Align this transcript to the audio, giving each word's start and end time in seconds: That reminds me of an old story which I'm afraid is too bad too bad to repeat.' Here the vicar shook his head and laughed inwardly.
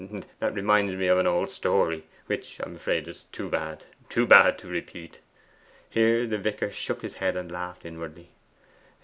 That 0.39 0.55
reminds 0.55 0.95
me 0.95 1.05
of 1.09 1.19
an 1.19 1.27
old 1.27 1.51
story 1.51 2.07
which 2.25 2.59
I'm 2.59 2.77
afraid 2.77 3.07
is 3.07 3.25
too 3.31 3.49
bad 3.49 3.83
too 4.09 4.25
bad 4.25 4.57
to 4.57 4.67
repeat.' 4.67 5.19
Here 5.91 6.25
the 6.25 6.39
vicar 6.39 6.71
shook 6.71 7.03
his 7.03 7.13
head 7.21 7.37
and 7.37 7.51
laughed 7.51 7.85
inwardly. 7.85 8.31